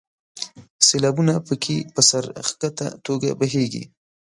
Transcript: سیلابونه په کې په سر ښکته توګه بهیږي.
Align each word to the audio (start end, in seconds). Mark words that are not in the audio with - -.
سیلابونه 0.87 1.33
په 1.47 1.53
کې 1.63 1.77
په 1.93 2.01
سر 2.09 2.23
ښکته 2.47 2.87
توګه 3.05 3.29
بهیږي. 3.39 3.83